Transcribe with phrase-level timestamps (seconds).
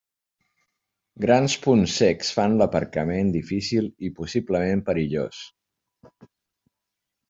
[1.25, 5.47] Grans punts cecs fan l'aparcament difícil i, possiblement, perillós.